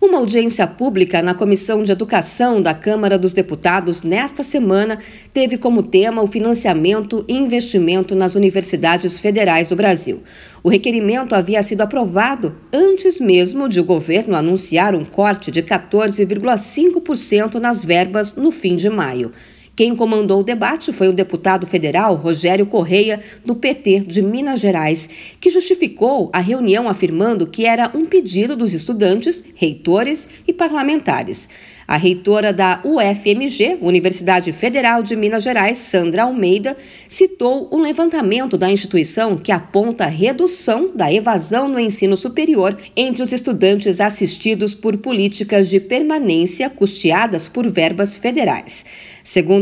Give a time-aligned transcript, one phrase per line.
[0.00, 5.00] Uma audiência pública na Comissão de Educação da Câmara dos Deputados nesta semana
[5.34, 10.22] teve como tema o financiamento e investimento nas universidades federais do Brasil.
[10.62, 17.54] O requerimento havia sido aprovado antes mesmo de o governo anunciar um corte de 14,5%
[17.54, 19.32] nas verbas no fim de maio.
[19.78, 25.08] Quem comandou o debate foi o deputado federal Rogério Correia, do PT de Minas Gerais,
[25.40, 31.48] que justificou a reunião afirmando que era um pedido dos estudantes, reitores e parlamentares.
[31.86, 36.76] A reitora da UFMG, Universidade Federal de Minas Gerais, Sandra Almeida,
[37.08, 43.22] citou um levantamento da instituição que aponta a redução da evasão no ensino superior entre
[43.22, 48.84] os estudantes assistidos por políticas de permanência custeadas por verbas federais.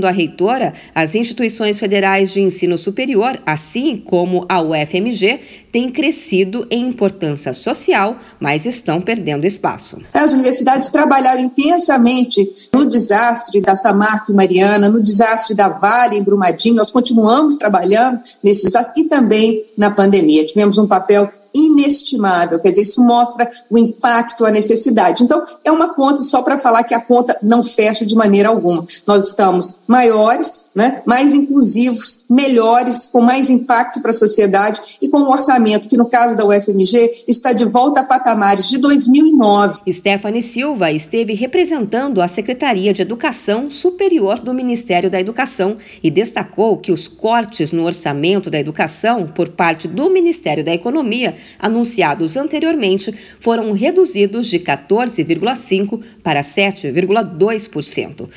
[0.07, 5.41] Segundo a reitora, as instituições federais de ensino superior, assim como a UFMG,
[5.73, 10.01] têm crescido em importância social, mas estão perdendo espaço.
[10.15, 16.23] As universidades trabalharam intensamente no desastre da Samarco e Mariana, no desastre da Vale em
[16.23, 20.47] Brumadinho, nós continuamos trabalhando nesse desastre e também na pandemia.
[20.47, 22.61] Tivemos um papel inestimável.
[22.61, 25.25] Quer dizer, isso mostra o impacto, a necessidade.
[25.25, 28.87] Então, é uma conta só para falar que a conta não fecha de maneira alguma.
[29.07, 35.19] Nós estamos maiores, né, mais inclusivos, melhores, com mais impacto para a sociedade e com
[35.19, 39.81] um orçamento que, no caso da UFMG, está de volta a patamares de 2009.
[39.91, 46.77] Stephanie Silva esteve representando a Secretaria de Educação Superior do Ministério da Educação e destacou
[46.79, 53.15] que os cortes no orçamento da educação por parte do Ministério da Economia anunciados anteriormente
[53.41, 58.29] foram reduzidos de 14,5% para 7,2%.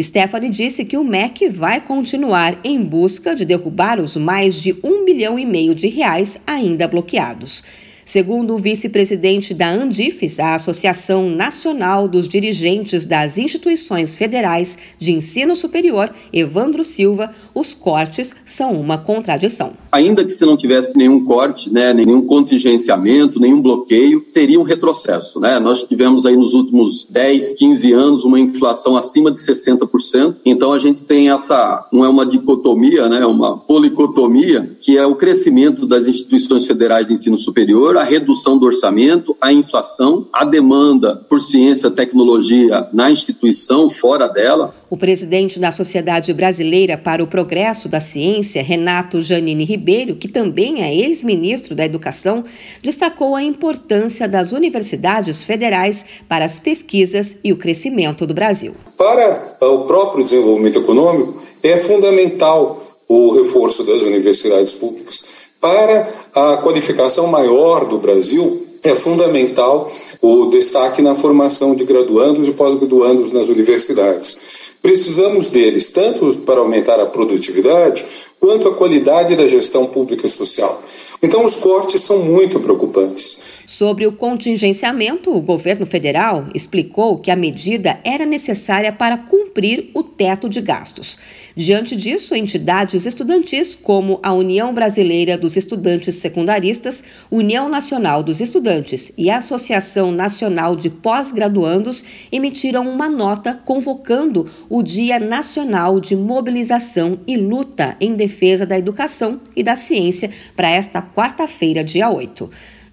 [0.00, 5.04] Stephanie disse que o MEC vai continuar em busca de derrubar os mais de um
[5.04, 7.64] bilhão e meio de reais ainda bloqueados.
[8.08, 15.54] Segundo o vice-presidente da Andifes, a Associação Nacional dos Dirigentes das Instituições Federais de Ensino
[15.54, 19.74] Superior, Evandro Silva, os cortes são uma contradição.
[19.92, 25.38] Ainda que se não tivesse nenhum corte, né, nenhum contingenciamento, nenhum bloqueio, teria um retrocesso.
[25.38, 25.58] Né?
[25.58, 30.36] Nós tivemos aí nos últimos 10, 15 anos uma inflação acima de 60%.
[30.46, 35.14] Então a gente tem essa, não é uma dicotomia, né, uma policotomia, que é o
[35.14, 41.16] crescimento das instituições federais de ensino superior a redução do orçamento, a inflação, a demanda
[41.28, 44.74] por ciência e tecnologia na instituição, fora dela.
[44.88, 50.82] O presidente da Sociedade Brasileira para o Progresso da Ciência, Renato Janine Ribeiro, que também
[50.82, 52.44] é ex-ministro da Educação,
[52.82, 58.74] destacou a importância das universidades federais para as pesquisas e o crescimento do Brasil.
[58.96, 67.26] Para o próprio desenvolvimento econômico, é fundamental o reforço das universidades públicas para a qualificação
[67.26, 69.90] maior do Brasil, é fundamental
[70.22, 74.76] o destaque na formação de graduandos e pós-graduandos nas universidades.
[74.80, 78.04] Precisamos deles tanto para aumentar a produtividade
[78.38, 80.80] quanto a qualidade da gestão pública e social.
[81.22, 83.47] Então, os cortes são muito preocupantes.
[83.78, 90.02] Sobre o contingenciamento, o governo federal explicou que a medida era necessária para cumprir o
[90.02, 91.16] teto de gastos.
[91.54, 99.12] Diante disso, entidades estudantis como a União Brasileira dos Estudantes Secundaristas, União Nacional dos Estudantes
[99.16, 107.20] e a Associação Nacional de Pós-Graduandos emitiram uma nota convocando o Dia Nacional de Mobilização
[107.28, 112.50] e Luta em Defesa da Educação e da Ciência para esta quarta-feira, dia 8.